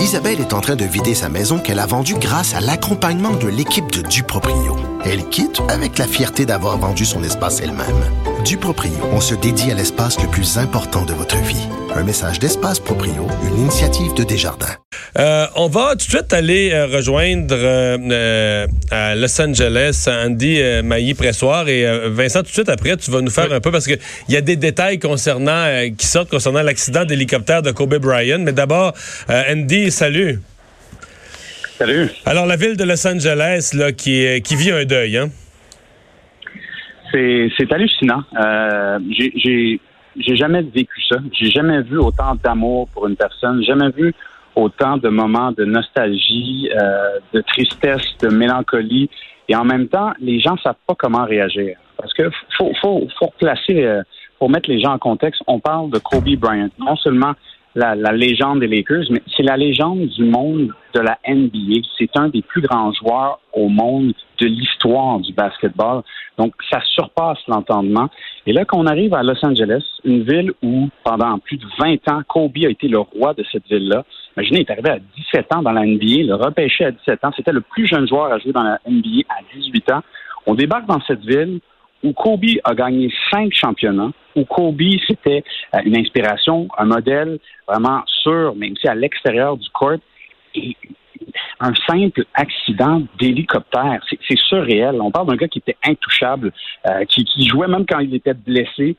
[0.00, 3.48] Isabelle est en train de vider sa maison qu'elle a vendue grâce à l'accompagnement de
[3.48, 4.76] l'équipe de Duproprio.
[5.04, 8.29] Elle quitte avec la fierté d'avoir vendu son espace elle-même.
[8.44, 11.68] Duproprio, on se dédie à l'espace le plus important de votre vie.
[11.94, 14.76] Un message d'Espace Proprio, une initiative de Desjardins.
[15.18, 20.60] Euh, on va tout de suite aller euh, rejoindre euh, euh à Los Angeles Andy
[20.60, 23.86] euh, Mailly-Pressoir et Vincent, tout de suite après, tu vas nous faire un peu parce
[23.86, 23.98] qu'il
[24.28, 25.66] y a des détails concernant
[25.96, 28.38] qui sortent concernant l'accident d'hélicoptère de Kobe Bryant.
[28.40, 28.94] Mais d'abord,
[29.28, 30.40] Andy, salut.
[31.78, 32.10] Salut.
[32.26, 35.30] Alors, la ville de Los Angeles là, qui, qui vit un deuil, hein?
[37.12, 38.22] C'est hallucinant.
[39.10, 39.80] J'ai
[40.16, 41.16] j'ai jamais vécu ça.
[41.32, 43.62] J'ai jamais vu autant d'amour pour une personne.
[43.62, 44.14] Jamais vu
[44.56, 49.08] autant de moments de nostalgie, euh, de tristesse, de mélancolie.
[49.48, 51.76] Et en même temps, les gens savent pas comment réagir.
[51.96, 54.02] Parce que faut, faut, faut placer, euh,
[54.38, 56.70] pour mettre les gens en contexte, on parle de Kobe Bryant.
[56.78, 57.32] Non seulement
[57.74, 61.86] la, la légende des Lakers, mais c'est la légende du monde de la NBA.
[61.98, 66.02] C'est un des plus grands joueurs au monde de l'histoire du basketball.
[66.38, 68.08] Donc, ça surpasse l'entendement.
[68.46, 72.22] Et là, qu'on arrive à Los Angeles, une ville où, pendant plus de 20 ans,
[72.26, 74.04] Kobe a été le roi de cette ville-là.
[74.36, 77.30] Imaginez, il est arrivé à 17 ans dans la NBA, le repêché à 17 ans.
[77.36, 80.02] C'était le plus jeune joueur à jouer dans la NBA à 18 ans.
[80.46, 81.60] On débarque dans cette ville
[82.02, 88.02] où Kobe a gagné cinq championnats, où Kobe, c'était euh, une inspiration, un modèle vraiment
[88.06, 89.98] sûr, mais aussi à l'extérieur du court.
[90.54, 90.76] Et
[91.60, 95.00] un simple accident d'hélicoptère, c'est surréel.
[95.00, 96.52] On parle d'un gars qui était intouchable,
[96.88, 98.96] euh, qui, qui jouait même quand il était blessé.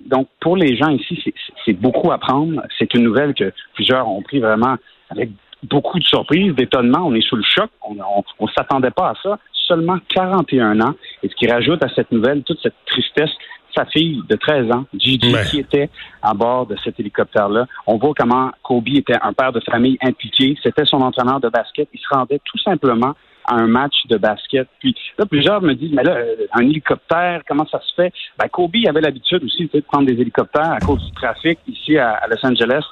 [0.00, 1.32] Donc, pour les gens ici,
[1.64, 2.62] c'est beaucoup à prendre.
[2.78, 4.76] C'est une nouvelle que plusieurs ont pris vraiment
[5.10, 5.30] avec
[5.62, 7.06] beaucoup de surprises, d'étonnement.
[7.06, 7.70] On est sous le choc.
[7.82, 9.38] On ne s'attendait pas à ça.
[9.70, 10.94] Seulement 41 ans.
[11.22, 13.30] Et ce qui rajoute à cette nouvelle toute cette tristesse,
[13.72, 15.88] sa fille de 13 ans, Gigi, qui était
[16.22, 17.66] à bord de cet hélicoptère-là.
[17.86, 20.56] On voit comment Kobe était un père de famille impliqué.
[20.60, 21.88] C'était son entraîneur de basket.
[21.94, 24.66] Il se rendait tout simplement à un match de basket.
[24.80, 28.12] Puis là, plusieurs me disent, mais là, euh, un hélicoptère, comment ça se fait?
[28.36, 32.26] Ben, Kobe avait l'habitude aussi de prendre des hélicoptères à cause du trafic ici à
[32.28, 32.82] Los Angeles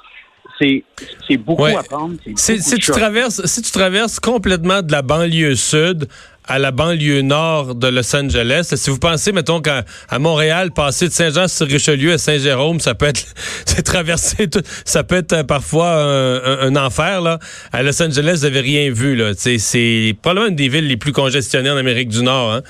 [1.27, 2.15] c'est beaucoup à prendre.
[2.35, 6.07] Si, tu traverses, si tu traverses complètement de la banlieue sud
[6.49, 8.73] à la banlieue nord de Los Angeles.
[8.75, 13.23] Si vous pensez, mettons, qu'à à Montréal, passer de Saint-Jean-sur-Richelieu à Saint-Jérôme, ça peut être,
[13.65, 17.37] c'est traverser tout, ça peut être euh, parfois un, enfer, là.
[17.71, 19.31] À Los Angeles, vous n'avez rien vu, là.
[19.35, 22.61] C'est probablement une des villes les plus congestionnées en Amérique du Nord, hein.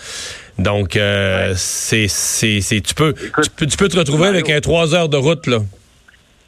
[0.58, 4.94] Donc, euh, c'est, c'est, tu peux, tu peux, tu peux te retrouver avec un trois
[4.94, 5.60] heures de route, là.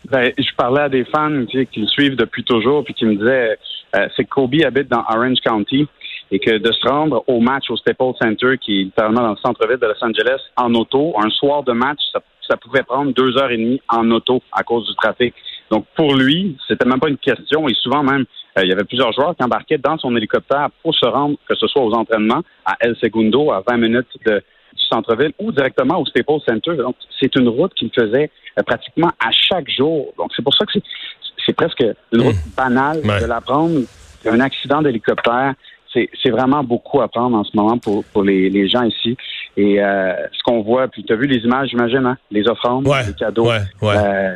[0.09, 3.57] Ben, je parlais à des fans qui le suivent depuis toujours, puis qui me disaient,
[3.95, 5.87] euh, c'est que Kobe habite dans Orange County
[6.31, 9.37] et que de se rendre au match au Staples Center, qui est littéralement dans le
[9.43, 11.99] centre-ville de Los Angeles, en auto, un soir de match,
[12.47, 15.33] ça, pouvait prendre deux heures et demie en auto à cause du trafic.
[15.69, 18.25] Donc pour lui, c'était même pas une question, et souvent même,
[18.57, 21.55] euh, il y avait plusieurs joueurs qui embarquaient dans son hélicoptère pour se rendre, que
[21.55, 24.43] ce soit aux entraînements, à El Segundo, à 20 minutes de,
[24.73, 26.75] du centre-ville ou directement au Staples Center.
[26.75, 30.13] Donc, c'est une route qu'il faisait euh, pratiquement à chaque jour.
[30.17, 30.79] Donc, c'est pour ça que
[31.45, 32.55] c'est presque une route hmm.
[32.55, 33.79] banale de la prendre.
[34.23, 35.55] Un accident d'hélicoptère,
[35.93, 39.17] c'est vraiment beaucoup à prendre en ce moment pour, pour les, les gens ici.
[39.57, 42.17] Et euh, ce qu'on voit, puis tu as vu les images, j'imagine, hein?
[42.31, 43.47] les offrandes, les cadeaux.
[43.47, 44.35] Ouais, euh,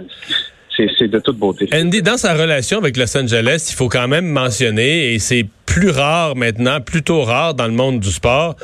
[0.75, 1.69] c'est de toute beauté.
[1.73, 5.89] Andy, dans sa relation avec Los Angeles, il faut quand même mentionner, et c'est plus
[5.89, 8.55] rare maintenant, plutôt rare dans le monde du sport,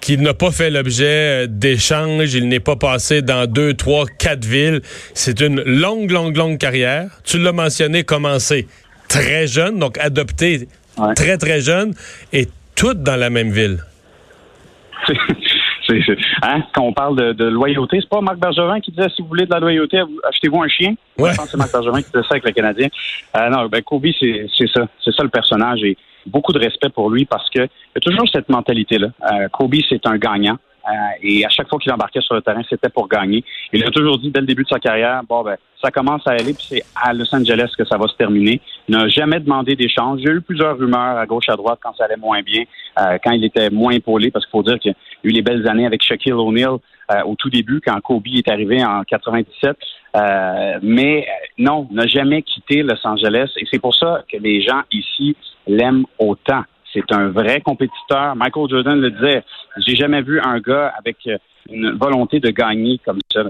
[0.00, 4.44] qu'il n'a pas fait l'objet euh, d'échanges, il n'est pas passé dans deux, trois, quatre
[4.44, 4.80] villes.
[5.14, 7.10] C'est une longue, longue, longue carrière.
[7.24, 8.66] Tu l'as mentionné, commencé
[9.08, 10.68] très jeune, donc adopté
[11.16, 11.94] très, très jeune,
[12.32, 13.78] et toutes dans la même ville.
[16.42, 16.62] Hein?
[16.72, 19.50] Quand on parle de, loyauté, c'est pas Marc Bergevin qui disait si vous voulez de
[19.50, 20.94] la loyauté, achetez-vous un chien?
[21.18, 21.32] Ouais.
[21.32, 22.88] Je pense que c'est Marc Bergevin qui disait ça avec le Canadien.
[23.36, 24.86] Euh, non, ben Kobe, c'est ça.
[25.04, 25.82] C'est ça le personnage.
[25.82, 25.96] Et
[26.26, 29.08] beaucoup de respect pour lui parce que il y a toujours cette mentalité-là.
[29.32, 30.58] Euh, Kobe, c'est un gagnant.
[30.88, 30.92] Euh,
[31.22, 33.44] et à chaque fois qu'il embarquait sur le terrain, c'était pour gagner.
[33.72, 36.32] Il a toujours dit dès le début de sa carrière, bon ben, ça commence à
[36.32, 38.60] aller, puis c'est à Los Angeles que ça va se terminer.
[38.88, 40.20] Il n'a jamais demandé d'échange.
[40.26, 42.64] A eu plusieurs rumeurs à gauche, à droite quand ça allait moins bien,
[42.98, 44.94] euh, quand il était moins épaulé, parce qu'il faut dire qu'il a
[45.24, 46.78] eu les belles années avec Shaquille O'Neal
[47.12, 49.76] euh, au tout début, quand Kobe est arrivé en 97.
[50.82, 51.26] mais
[51.58, 53.50] non, n'a jamais quitté Los Angeles.
[53.56, 55.36] Et c'est pour ça que les gens ici
[55.66, 56.62] l'aiment autant.
[56.92, 58.34] C'est un vrai compétiteur.
[58.36, 59.42] Michael Jordan le disait.
[59.78, 61.38] J'ai jamais vu un gars avec euh,
[61.70, 63.42] une volonté de gagner comme ça.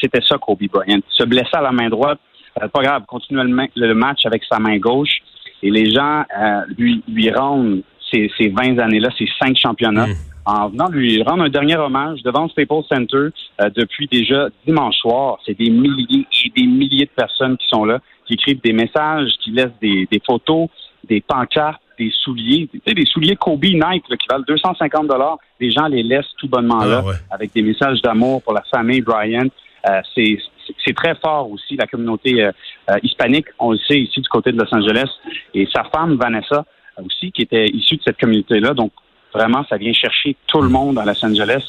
[0.00, 1.00] C'était ça, Kobe Bryant.
[1.10, 2.18] Se blesser à la main droite,
[2.60, 3.40] euh, pas grave, continue
[3.76, 5.18] le, match avec sa main gauche.
[5.62, 10.14] Et les gens euh, lui, lui rendent ces, ces 20 années-là, ces cinq championnats, mm.
[10.46, 13.28] en venant lui rendre un dernier hommage devant le Staples Center
[13.76, 15.38] depuis déjà dimanche soir.
[15.44, 19.30] C'est des milliers et des milliers de personnes qui sont là qui écrivent des messages,
[19.42, 20.68] qui laissent des, photos,
[21.08, 25.38] des pancartes, des souliers, tu sais, des souliers Kobe Nike qui valent 250 dollars.
[25.60, 29.00] Les gens les laissent tout bonnement là, ah, avec des messages d'amour pour la famille
[29.00, 29.48] Brian.
[29.88, 32.52] Euh, c'est très fort aussi, la communauté euh,
[32.90, 35.08] euh, hispanique, on le sait ici du côté de Los Angeles.
[35.54, 36.64] Et sa femme, Vanessa,
[37.04, 38.74] aussi, qui était issue de cette communauté-là.
[38.74, 38.92] Donc,
[39.32, 41.62] vraiment, ça vient chercher tout le monde à Los Angeles.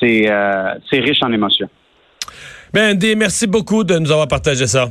[0.00, 0.28] C'est
[0.92, 1.68] riche en émotions.
[2.72, 4.88] Ben, Andy, merci beaucoup de nous avoir partagé ça.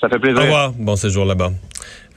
[0.00, 0.38] Ça fait plaisir.
[0.38, 0.72] Au revoir.
[0.72, 1.50] Bon séjour là-bas.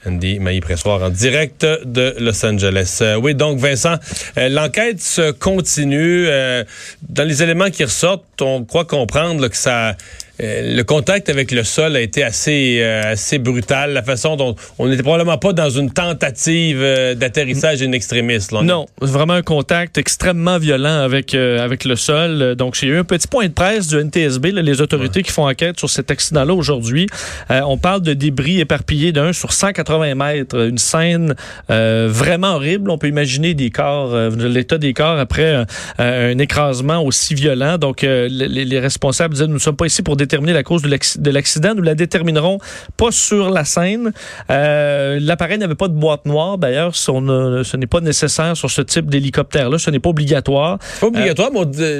[0.06, 2.98] Andy Mailly-Pressoir en direct de Los Angeles.
[3.00, 3.96] Euh, oui, donc Vincent,
[4.38, 6.26] euh, l'enquête se continue.
[6.28, 6.64] Euh,
[7.08, 9.96] dans les éléments qui ressortent, on croit comprendre que ça
[10.40, 13.92] le contact avec le sol a été assez euh, assez brutal.
[13.92, 18.38] La façon dont on n'était probablement pas dans une tentative euh, d'atterrissage in extremis.
[18.50, 18.62] Là.
[18.62, 22.56] Non, vraiment un contact extrêmement violent avec avec le sol.
[22.56, 25.78] Donc j'ai eu un petit point de presse du NTSB, les autorités qui font enquête
[25.78, 27.06] sur cet accident-là aujourd'hui.
[27.50, 31.34] on parle de débris éparpillés d'un sur 180 mètres, une scène
[31.68, 32.90] vraiment horrible.
[32.90, 35.64] On peut imaginer des corps, l'état des corps après
[35.98, 37.78] un écrasement aussi violent.
[37.78, 41.30] Donc les, les responsables disaient nous ne sommes pas ici pour déterminer la cause de
[41.30, 41.74] l'accident.
[41.74, 42.58] Nous la déterminerons
[42.96, 44.12] pas sur la scène.
[44.50, 46.58] Euh, l'appareil n'avait pas de boîte noire.
[46.58, 49.78] D'ailleurs, ce n'est pas nécessaire sur ce type d'hélicoptère-là.
[49.78, 50.78] Ce n'est pas obligatoire.
[51.00, 51.50] Pas obligatoire.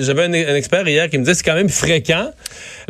[0.00, 2.30] J'avais un, expert hier qui me disait c'est quand même fréquent.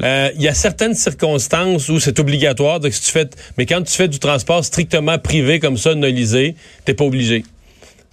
[0.03, 2.81] Euh, il y a certaines circonstances où c'est obligatoire.
[2.81, 3.29] Donc, tu fais,
[3.59, 7.45] mais quand tu fais du transport strictement privé comme ça, nolisé, t'es pas obligé.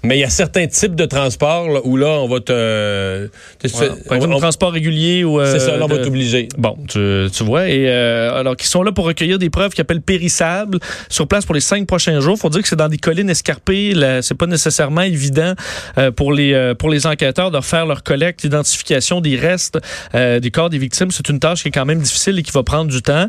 [0.03, 3.29] Mais il y a certains types de transports où là, on va te.
[3.63, 5.43] Ouais, transport régulier ou.
[5.45, 6.47] c'est ça, là, on va t'obliger.
[6.57, 7.69] Bon, tu, tu, vois.
[7.69, 11.45] Et euh, alors, qui sont là pour recueillir des preuves qui appellent périssables sur place
[11.45, 12.37] pour les cinq prochains jours.
[12.37, 13.93] faut dire que c'est dans des collines escarpées.
[14.21, 15.53] C'est pas nécessairement évident
[15.97, 19.79] euh, pour, les, euh, pour les enquêteurs de faire leur collecte, l'identification des restes
[20.13, 21.11] des corps des victimes.
[21.11, 23.27] C'est une tâche qui est quand même difficile et qui va prendre du temps.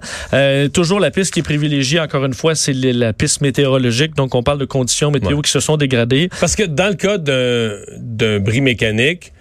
[0.73, 4.15] toujours la piste qui est privilégiée, encore une fois, c'est la piste météorologique.
[4.15, 6.29] Donc, on parle de conditions météo qui se sont dégradées.
[6.41, 9.32] Parce que dans le cas d'un bris mécanique,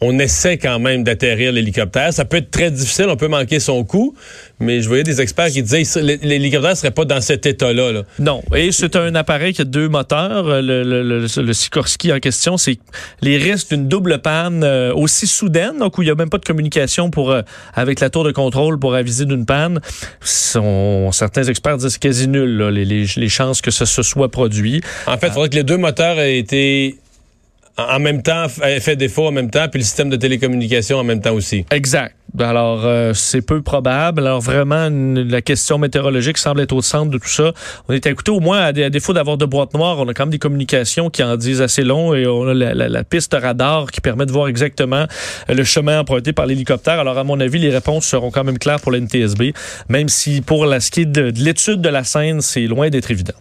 [0.00, 2.12] on essaie quand même d'atterrir l'hélicoptère.
[2.12, 4.14] Ça peut être très difficile, on peut manquer son coup,
[4.60, 5.82] mais je voyais des experts qui disaient
[6.22, 8.02] l'hélicoptère ne serait pas dans cet état-là.
[8.18, 10.62] Non, et c'est un appareil qui a deux moteurs.
[10.62, 12.78] Le, le, Sikorsky en question, c'est
[13.22, 16.38] les risques d'une double panne euh, aussi soudaine, donc où il n'y a même pas
[16.38, 17.42] de communication pour euh,
[17.74, 19.80] avec la tour de contrôle pour aviser d'une panne.
[20.20, 24.80] Sont, certains experts disent quasi nul, les, les, chances que ça se soit produit.
[25.06, 26.98] En fait, il faudrait que les deux moteurs aient été
[27.76, 31.20] en même temps, fait défaut en même temps, puis le système de télécommunication en même
[31.20, 31.64] temps aussi.
[31.70, 32.14] Exact.
[32.38, 34.20] Alors, euh, c'est peu probable.
[34.26, 37.52] Alors, vraiment, la question météorologique semble être au centre de tout ça.
[37.88, 40.32] On est écouté au moins, à, défaut d'avoir de boîte noire, on a quand même
[40.32, 44.26] des communications qui en disent assez long et on a la, piste radar qui permet
[44.26, 45.06] de voir exactement
[45.48, 46.98] le chemin emprunté par l'hélicoptère.
[46.98, 49.52] Alors, à mon avis, les réponses seront quand même claires pour l'NTSB,
[49.88, 53.32] même si pour la ski de l'étude de la scène, c'est loin d'être évident.